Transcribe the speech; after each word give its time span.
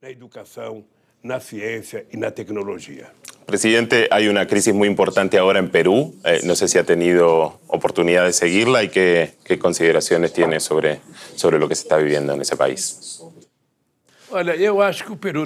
na 0.00 0.10
educação, 0.10 0.84
na 1.24 1.40
ciência 1.40 2.06
e 2.12 2.16
na 2.16 2.30
tecnologia. 2.30 3.10
Presidente, 3.46 4.06
hay 4.12 4.28
una 4.28 4.46
crisis 4.46 4.72
muy 4.72 4.86
importante 4.86 5.38
ahora 5.38 5.58
en 5.58 5.70
Perú. 5.70 6.14
Eh, 6.24 6.40
no 6.44 6.54
sé 6.54 6.68
si 6.68 6.78
ha 6.78 6.84
tenido 6.84 7.58
oportunidad 7.66 8.24
de 8.24 8.32
seguirla 8.32 8.84
y 8.84 8.90
qué, 8.90 9.32
qué 9.42 9.58
consideraciones 9.58 10.32
tiene 10.32 10.60
sobre, 10.60 11.00
sobre 11.34 11.58
lo 11.58 11.68
que 11.68 11.74
se 11.74 11.82
está 11.82 11.96
viviendo 11.96 12.32
en 12.32 12.42
ese 12.42 12.56
país. 12.56 13.22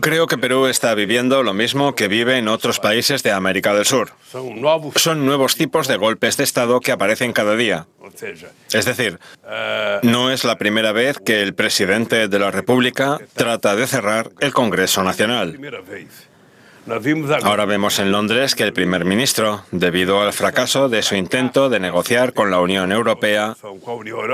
Creo 0.00 0.26
que 0.26 0.38
Perú 0.38 0.66
está 0.66 0.94
viviendo 0.94 1.42
lo 1.42 1.54
mismo 1.54 1.94
que 1.94 2.08
vive 2.08 2.38
en 2.38 2.48
otros 2.48 2.80
países 2.80 3.22
de 3.22 3.30
América 3.30 3.74
del 3.74 3.84
Sur. 3.84 4.10
Son 4.96 5.24
nuevos 5.24 5.54
tipos 5.56 5.86
de 5.88 5.96
golpes 5.96 6.36
de 6.36 6.44
Estado 6.44 6.80
que 6.80 6.92
aparecen 6.92 7.32
cada 7.32 7.54
día. 7.54 7.86
Es 8.72 8.84
decir, 8.84 9.18
no 10.02 10.30
es 10.30 10.44
la 10.44 10.58
primera 10.58 10.92
vez 10.92 11.18
que 11.18 11.42
el 11.42 11.54
presidente 11.54 12.28
de 12.28 12.38
la 12.38 12.50
República 12.50 13.18
trata 13.34 13.76
de 13.76 13.86
cerrar 13.86 14.30
el 14.40 14.52
Congreso 14.52 15.02
Nacional. 15.04 15.58
Ahora 17.44 17.64
vemos 17.64 18.00
en 18.00 18.10
Londres 18.10 18.56
que 18.56 18.64
el 18.64 18.72
primer 18.72 19.04
ministro, 19.04 19.64
debido 19.70 20.20
al 20.20 20.32
fracaso 20.32 20.88
de 20.88 21.02
su 21.02 21.14
intento 21.14 21.68
de 21.68 21.78
negociar 21.78 22.32
con 22.32 22.50
la 22.50 22.60
Unión 22.60 22.90
Europea, 22.90 23.56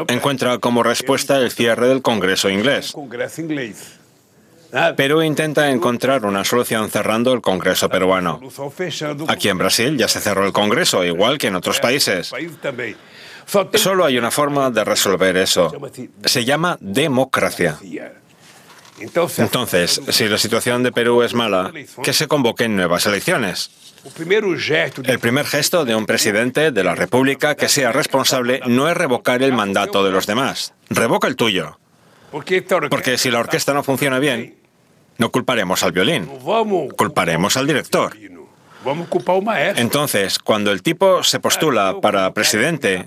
encuentra 0.08 0.56
como 0.56 0.82
respuesta 0.82 1.38
el 1.38 1.50
cierre 1.50 1.88
del 1.88 2.00
Congreso 2.00 2.48
inglés. 2.48 2.94
Perú 4.96 5.22
intenta 5.22 5.70
encontrar 5.70 6.24
una 6.26 6.44
solución 6.44 6.90
cerrando 6.90 7.32
el 7.32 7.40
Congreso 7.40 7.88
peruano. 7.88 8.40
Aquí 9.28 9.48
en 9.48 9.58
Brasil 9.58 9.96
ya 9.96 10.08
se 10.08 10.20
cerró 10.20 10.44
el 10.46 10.52
Congreso, 10.52 11.04
igual 11.04 11.38
que 11.38 11.46
en 11.46 11.56
otros 11.56 11.80
países. 11.80 12.32
Solo 13.74 14.04
hay 14.04 14.18
una 14.18 14.30
forma 14.30 14.70
de 14.70 14.84
resolver 14.84 15.36
eso. 15.36 15.72
Se 16.24 16.44
llama 16.44 16.76
democracia. 16.80 17.78
Entonces, 19.38 20.00
si 20.08 20.28
la 20.28 20.38
situación 20.38 20.82
de 20.82 20.92
Perú 20.92 21.22
es 21.22 21.32
mala, 21.32 21.72
que 22.02 22.12
se 22.12 22.26
convoquen 22.26 22.76
nuevas 22.76 23.06
elecciones. 23.06 23.70
El 25.04 25.18
primer 25.18 25.46
gesto 25.46 25.84
de 25.84 25.94
un 25.94 26.04
presidente 26.04 26.72
de 26.72 26.84
la 26.84 26.94
República 26.94 27.54
que 27.54 27.68
sea 27.68 27.92
responsable 27.92 28.60
no 28.66 28.88
es 28.88 28.96
revocar 28.96 29.42
el 29.42 29.52
mandato 29.52 30.04
de 30.04 30.10
los 30.10 30.26
demás. 30.26 30.74
Revoca 30.90 31.26
el 31.28 31.36
tuyo. 31.36 31.78
Porque 32.30 33.16
si 33.16 33.30
la 33.30 33.40
orquesta 33.40 33.72
no 33.72 33.82
funciona 33.82 34.18
bien, 34.18 34.57
no 35.18 35.30
culparemos 35.30 35.82
al 35.82 35.92
violín, 35.92 36.26
culparemos 36.96 37.56
al 37.56 37.66
director. 37.66 38.16
Entonces, 39.76 40.38
cuando 40.38 40.70
el 40.70 40.82
tipo 40.82 41.22
se 41.24 41.40
postula 41.40 42.00
para 42.00 42.32
presidente, 42.32 43.06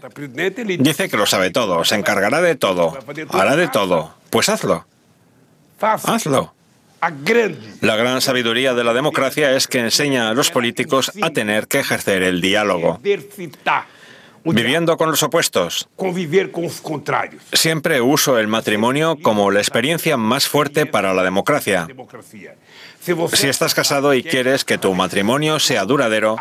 dice 0.80 1.10
que 1.10 1.18
lo 1.18 1.26
sabe 1.26 1.50
todo, 1.50 1.84
se 1.86 1.96
encargará 1.96 2.42
de 2.42 2.56
todo, 2.56 2.98
hará 3.30 3.56
de 3.56 3.70
todo. 3.70 4.14
Pues 4.30 4.50
hazlo, 4.50 4.86
hazlo. 5.82 6.54
La 7.80 7.96
gran 7.96 8.22
sabiduría 8.22 8.76
de 8.76 8.84
la 8.84 8.94
democracia 8.94 9.56
es 9.56 9.68
que 9.68 9.80
enseña 9.80 10.30
a 10.30 10.34
los 10.34 10.52
políticos 10.52 11.12
a 11.22 11.32
tener 11.32 11.68
que 11.68 11.80
ejercer 11.80 12.22
el 12.22 12.42
diálogo, 12.42 13.00
viviendo 14.44 14.98
con 14.98 15.10
los 15.10 15.24
opuestos. 15.24 15.88
Siempre 17.54 18.02
uso 18.02 18.38
el 18.38 18.48
matrimonio 18.48 19.18
como 19.22 19.52
la 19.52 19.60
experiencia 19.60 20.18
más 20.18 20.48
fuerte 20.48 20.86
para 20.86 21.14
la 21.14 21.24
democracia. 21.24 21.88
Si 23.34 23.48
estás 23.48 23.74
casado 23.74 24.14
y 24.14 24.24
quieres 24.24 24.64
que 24.64 24.78
tu 24.78 24.94
matrimonio 24.94 25.60
sea 25.60 25.86
duradero, 25.86 26.36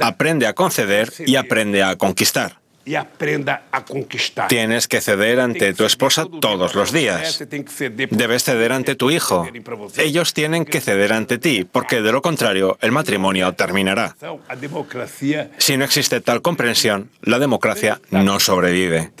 aprende 0.00 0.46
a 0.46 0.54
conceder 0.54 1.12
y 1.26 1.36
aprende 1.36 1.82
a 1.82 1.96
conquistar. 1.96 2.59
E 2.90 2.96
aprenda 2.96 3.62
a 3.70 3.84
conquistar. 3.84 4.48
Tienes 4.48 4.88
que 4.88 5.00
ceder 5.00 5.38
ante 5.38 5.72
tu 5.74 5.84
esposa 5.84 6.26
todos 6.40 6.74
los 6.74 6.90
días. 6.90 7.38
Debes 8.10 8.42
ceder 8.42 8.72
ante 8.72 8.96
tu 8.96 9.12
hijo. 9.12 9.46
Ellos 9.96 10.34
tienen 10.34 10.64
que 10.64 10.80
ceder 10.80 11.12
ante 11.12 11.38
ti, 11.38 11.64
porque 11.64 12.02
de 12.02 12.10
lo 12.10 12.20
contrario 12.20 12.76
el 12.80 12.90
matrimonio 12.90 13.52
terminará. 13.52 14.16
Si 15.58 15.76
no 15.76 15.84
existe 15.84 16.20
tal 16.20 16.42
comprensión, 16.42 17.10
la 17.22 17.38
democracia 17.38 18.00
no 18.10 18.40
sobrevive. 18.40 19.12